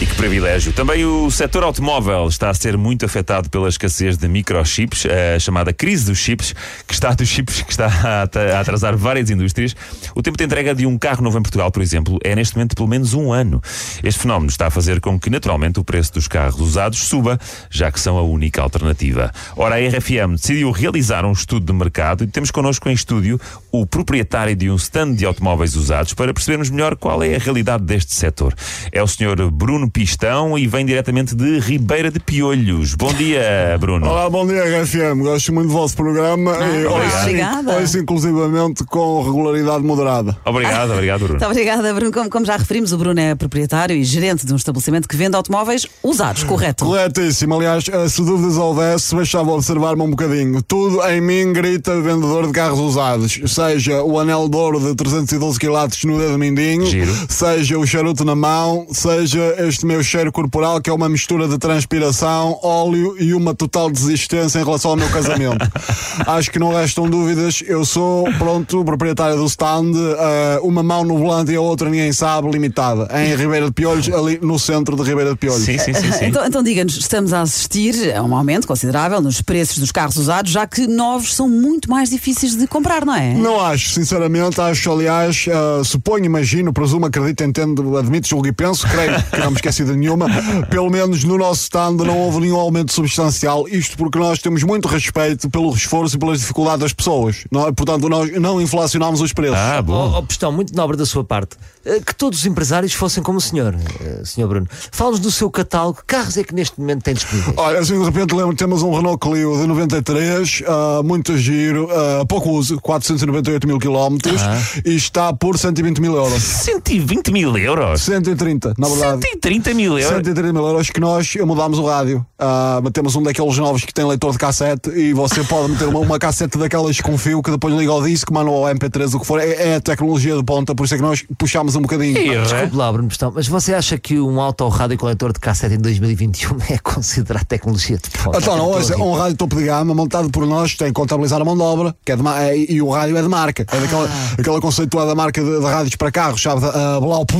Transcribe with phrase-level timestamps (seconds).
[0.00, 0.72] E que privilégio.
[0.72, 5.74] Também o setor automóvel está a ser muito afetado pela escassez de microchips, a chamada
[5.74, 6.54] crise dos chips,
[6.88, 9.76] que está dos chips, que está a atrasar várias indústrias.
[10.14, 12.74] O tempo de entrega de um carro novo em Portugal, por exemplo, é neste momento
[12.74, 13.60] pelo menos um ano.
[14.02, 17.92] Este fenómeno está a fazer com que, naturalmente, o preço dos carros usados suba, já
[17.92, 19.30] que são a única alternativa.
[19.54, 23.38] Ora, a RFM decidiu realizar um estudo de mercado e temos connosco em estúdio
[23.70, 27.84] o proprietário de um stand de automóveis usados para percebermos melhor qual é a realidade
[27.84, 28.54] deste setor.
[28.90, 29.50] É o Sr.
[29.52, 32.94] Bruno Pistão e vem diretamente de Ribeira de Piolhos.
[32.94, 34.06] Bom dia, Bruno.
[34.06, 35.20] Olá, bom dia, RFM.
[35.22, 37.78] Gosto muito do vosso programa e ouço, obrigada.
[37.78, 40.36] ouço inclusivamente com regularidade moderada.
[40.44, 41.34] Obrigado, obrigado, Bruno.
[41.34, 42.12] Muito obrigada, Bruno.
[42.12, 45.36] Como, como já referimos, o Bruno é proprietário e gerente de um estabelecimento que vende
[45.36, 46.84] automóveis usados, correto?
[46.84, 47.54] Corretíssimo.
[47.56, 50.62] Aliás, eh, se dúvidas houvesse, deixava observar-me um bocadinho.
[50.62, 53.40] Tudo em mim grita vendedor de carros usados.
[53.46, 57.12] Seja o anel de ouro de 312 quilates no dedo mindinho, Giro.
[57.28, 61.58] seja o charuto na mão, seja este meu cheiro corporal que é uma mistura de
[61.58, 65.58] transpiração, óleo e uma total desistência em relação ao meu casamento.
[66.26, 67.62] Acho que não restam dúvidas.
[67.66, 72.12] Eu sou, pronto, proprietário do stand, eh, uma mão no volante e a outra ninguém
[72.12, 73.08] sabe, limitada.
[73.20, 75.64] Em Ribeira de Piolhos, ali no centro de Ribeira de Piolhos.
[75.64, 76.26] Sim, sim, sim, sim.
[76.26, 80.50] Então, então diga-nos, estamos a assistir a um aumento considerável nos preços dos carros usados,
[80.50, 83.34] já que novos são muito mais difíceis de comprar, não é?
[83.34, 88.86] Não acho, sinceramente, acho, aliás, eh, suponho, imagino, presumo, acredito, entendo, admito, julgo e penso,
[88.88, 90.26] creio que não me esqueci de nenhuma,
[90.68, 94.88] pelo menos no nosso stand não houve nenhum aumento substancial, isto porque nós temos muito
[94.88, 97.72] respeito pelo esforço e pelas dificuldades das pessoas, não é?
[97.72, 99.56] portanto nós não inflacionamos os preços.
[99.56, 100.12] Ah, bom.
[100.12, 101.56] Oh, oh, Pestão, muito nobre da sua parte.
[101.84, 104.66] Eh, Que todos os empresários fossem como o senhor, eh, senhor Bruno.
[104.70, 105.98] Fala-nos do seu catálogo.
[105.98, 107.56] Que carros é que neste momento tem disponíveis?
[107.56, 112.24] Olha, assim de repente lembro temos um Renault Clio de 93, ah, muito giro, ah,
[112.26, 114.40] pouco uso, 498 mil quilómetros,
[114.84, 116.42] e está por 120 mil euros.
[116.42, 118.02] 120 mil euros?
[118.02, 119.22] 130, na verdade.
[119.22, 120.16] 130 mil euros?
[120.16, 122.24] 130 mil euros que nós mudámos o rádio.
[122.38, 126.00] Ah, metemos um daqueles novos que tem leitor de cassete e você pode meter uma,
[126.00, 129.26] uma cassete daquelas com fio que depois liga ao disco, manda ao MP3, o que
[129.26, 129.40] for.
[129.40, 132.42] É, é a tecnologia de ponta, por isso é que nós puxámos um bocadinho.
[132.42, 135.78] Desculpe lá, Bruno Pestão, mas você acha que um autorrádio com leitor de cassete em
[135.78, 138.38] 2021 é considerado tecnologia de ponta?
[138.38, 138.94] Então, não, rir.
[138.96, 141.94] um rádio topo de gama montado por nós tem que contabilizar a mão de obra
[142.04, 143.64] que é de é- e o rádio é de marca.
[143.70, 144.34] É daquela Ah.
[144.38, 146.64] aquela conceituada marca de, de rádios para carros, sabe?
[146.66, 147.26] A Blau.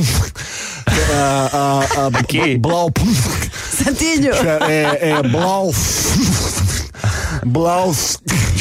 [1.13, 2.57] A, a, a, quê?
[2.57, 2.91] Blau.
[3.71, 4.33] Santinho!
[4.67, 5.71] É, é Blau.
[7.45, 7.93] Blau.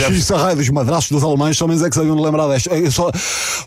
[0.09, 2.75] Isso a raio dos madraços dos alemães, só menos é que sabiam de lembrar desta.
[2.75, 3.11] É só.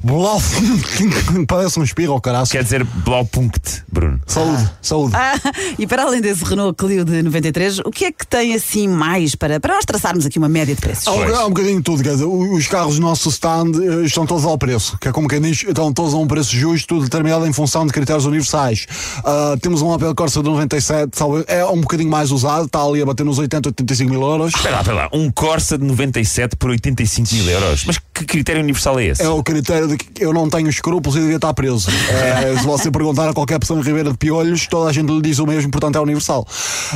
[0.04, 0.42] Blau.
[1.48, 2.52] Parece um espirro, caraço.
[2.52, 4.20] Quer dizer Blaupunkt, Bruno.
[4.26, 5.16] Saúde, saúde.
[5.16, 5.40] Ah,
[5.78, 9.36] e para além desse Renault Clio de 93, o que é que tem assim mais
[9.36, 11.08] para, para nós traçarmos aqui uma média de preços?
[11.08, 14.06] Há um, há um bocadinho de tudo, quer dizer, os carros do nosso stand eh,
[14.06, 17.00] estão todos ao preço, que é como quem diz, estão todos a um preço justo,
[17.02, 18.86] determinado em função de critérios universais.
[19.24, 23.02] Ah, temos um Opel Corsa de 97, sabe, é um bocadinho mais usado, está ali
[23.02, 24.54] a bater nos 80, 85 mil euros.
[24.54, 25.10] Espera lá, espera lá.
[25.14, 26.23] Um Corsa de 97
[26.58, 27.84] por 85 mil euros.
[27.86, 29.22] Mas que critério universal é esse?
[29.22, 31.90] É o critério de que eu não tenho escrúpulos e devia estar preso.
[32.10, 35.22] É, se você perguntar a qualquer pessoa em Ribeira de Piolhos, toda a gente lhe
[35.22, 36.46] diz o mesmo, portanto é universal.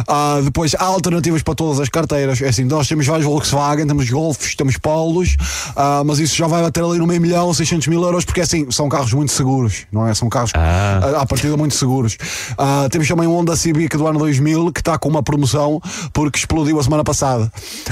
[0.08, 2.42] Ah, depois há alternativas para todas as carteiras.
[2.42, 5.36] É assim, nós temos vários Volkswagen, temos Golfs, temos Polos,
[5.76, 8.70] ah, mas isso já vai bater ali no meio milhão, 600 mil euros, porque assim,
[8.72, 10.14] são carros muito seguros, não é?
[10.14, 11.00] São carros Ah.
[11.18, 12.18] ah, à partida muito seguros.
[12.58, 15.82] Ah, temos também um Honda Civic do ano 2000 que está com uma promoção
[16.14, 17.52] porque explodiu a semana passada.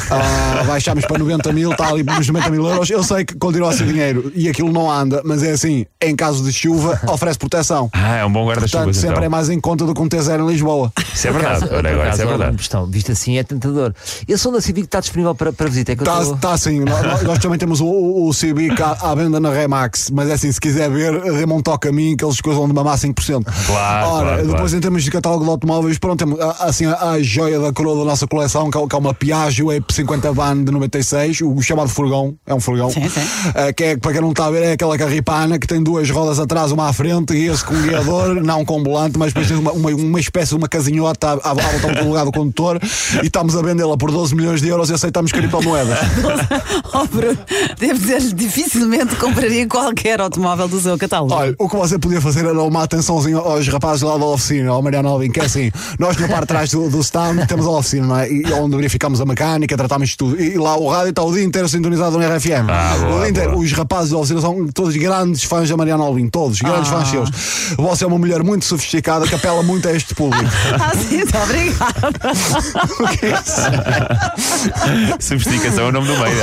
[0.10, 2.90] Ah, baixámos para 90 mil, está ali nos 90 mil euros.
[2.90, 6.16] Eu sei que continua a ser dinheiro e aquilo não anda, mas é assim, em
[6.16, 7.90] caso de chuva, oferece proteção.
[8.08, 9.24] Ah, é um bom guarda-chuvas Portanto, sempre então.
[9.24, 10.92] é mais em conta do que um T0 em Lisboa.
[11.14, 11.68] Isso é verdade.
[11.68, 12.58] por agora, isso é verdade.
[12.90, 13.94] Visto assim é tentador.
[14.28, 15.92] Esse Honda Civic está disponível para, para visita.
[15.92, 19.16] É Está estou- tá assim, nós, nós também temos o, o, o Civic à, à
[19.16, 22.24] venda na Remax, mas é assim, se quiser ver, dê-me um toque a mim que
[22.24, 23.44] eles coisam de mamar 5%.
[23.66, 24.76] Claro, Ora, claro, depois claro.
[24.76, 28.06] em termos de catálogo de automóveis, pronto, temos assim a, a joia da coroa da
[28.06, 30.72] nossa coleção, que é, que é uma Piaggio E50 Van de
[31.06, 33.22] 2006, o chamado furgão, é um furgão, Sim, sim.
[33.54, 36.10] eh, que é, para quem não está a ver, é aquela carripana que tem duas
[36.10, 39.58] rodas atrás, uma à frente, e esse com guiador, não com volante, mas depois tem
[39.58, 42.80] uma, uma, uma espécie de uma casinhota à, à, volta do lugar do condutor,
[43.22, 46.00] e estamos a vendê-la por 12 milhões de euros e aceitamos criptomoedas.
[46.94, 47.38] Oh, Bruno,
[47.78, 51.34] devo dizer-lhe, dificilmente compraria qualquer automóvel do seu catálogo.
[51.34, 54.82] Olha, o que você podia fazer era uma atençãozinha aos rapazes lá da oficina, ao
[54.82, 57.70] Mariano Alvim, que é assim, nós na parte de trás do, do stand temos a
[57.70, 58.32] oficina, não é?
[58.32, 60.42] E onde verificamos a mecânica, tratamos isto tudo.
[60.42, 62.70] E lá o rádio está o dia inteiro sintonizado no RFM.
[62.70, 63.58] Ah, boa, inteiro.
[63.58, 66.96] Os rapazes da oficina são todos grandes fãs da Mariana Alvim, todos, grandes Ah.
[66.98, 67.30] fãs seus.
[67.78, 70.46] Você é uma mulher muito sofisticada que apela muito a este público.
[70.80, 71.96] Ah, sim, muito obrigada.
[73.00, 73.62] O que é isso?
[75.20, 76.36] Sofisticação é o nome do meio.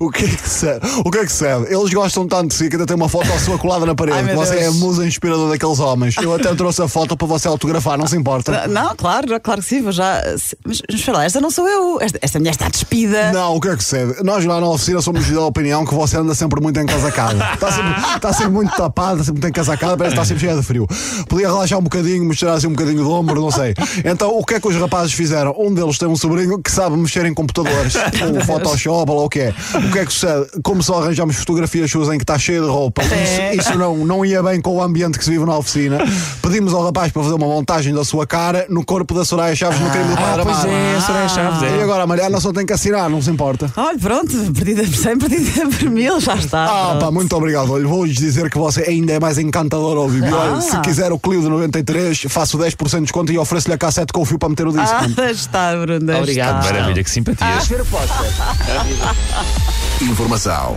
[0.00, 0.86] O que é que serve?
[1.04, 1.74] O que é que serve?
[1.74, 4.18] Eles gostam tanto de si que ainda tem uma foto à sua colada na parede.
[4.30, 4.64] Ai, você Deus.
[4.64, 6.16] é a musa inspiradora daqueles homens.
[6.16, 8.66] Eu até trouxe a foto para você autografar, não se importa?
[8.68, 10.22] Não, claro, claro que sim, já.
[10.64, 11.98] Mas, mas lá, esta não sou eu.
[12.00, 13.32] Esta, esta mulher está despida.
[13.32, 14.22] Não, o que é que serve?
[14.22, 17.52] Nós lá na oficina somos da opinião que você anda sempre muito encasacada.
[17.54, 20.56] Está sempre, está sempre muito tapada, está sempre muito encasacada, parece que está sempre cheia
[20.58, 20.86] de frio.
[21.28, 23.74] Podia relaxar um bocadinho, mostrar assim um bocadinho de ombro, não sei.
[24.04, 25.54] Então, o que é que os rapazes fizeram?
[25.58, 27.94] Um deles tem um sobrinho que sabe mexer em computadores,
[28.40, 29.54] o Photoshop ou o que é.
[29.74, 30.46] O que é que sucede?
[30.62, 33.54] Como só arranjamos fotografias suas em que está cheia de roupa, É.
[33.56, 35.98] isso, isso não, não ia bem com o ambiente que se vive na oficina.
[36.40, 39.80] Pedimos ao rapaz para fazer uma montagem da sua cara no corpo da Soraya Chaves
[39.80, 40.70] no crime do Ah, Padre pois Amaro.
[40.72, 41.82] é, Soraya Chaves E é.
[41.82, 43.72] agora a Mariana só tem que assinar, não se importa.
[43.76, 46.64] Olha, pronto, perdida por 100, perdida por mil, já está.
[46.64, 47.04] Ah, pronto.
[47.06, 47.70] pá, muito obrigado.
[47.72, 50.26] Olha, vou-lhes dizer que você ainda é mais encantador ao vivo.
[50.34, 50.60] Olha, Ah.
[50.60, 54.20] se quiser o Clio de 93, faço 10% de desconto e ofereço-lhe a cassete com
[54.20, 54.94] o fio para meter o disco.
[54.94, 56.18] Ah, estar, Bruno.
[56.18, 56.60] Obrigado.
[56.62, 56.72] estar.
[56.74, 57.66] Maravilha, que simpatias.
[57.66, 58.14] Ver aposta.
[60.02, 60.76] Informação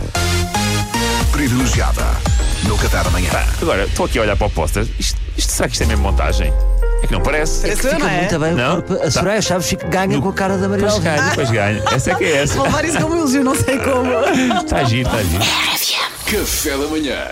[1.32, 2.04] privilegiada
[2.64, 3.30] no Qatar amanhã.
[3.60, 4.86] Agora, estou aqui a olhar para o póster.
[4.98, 6.52] Isto, isto- será que isto é mesmo montagem?
[7.02, 7.60] É que não parece.
[7.62, 8.16] Parece eu, Fica não é?
[8.20, 8.54] muito bem.
[8.54, 8.84] Não?
[9.02, 11.04] A Soraya Chaves fica, ganha com a cara da Maria Pois Alvim.
[11.08, 11.82] ganho, pois ganho.
[11.92, 12.54] Essa é que é essa.
[12.54, 14.10] Vou levar isso como elogio, não sei como.
[14.64, 15.44] Está a giro, está a giro.
[16.26, 17.28] Café da manhã.